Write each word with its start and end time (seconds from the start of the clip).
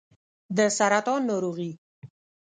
د 0.57 0.59
سرطان 0.77 1.21
ناروغي 1.29 1.71